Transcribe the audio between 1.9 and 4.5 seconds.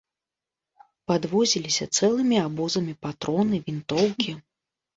цэлымі абозамі патроны, вінтоўкі.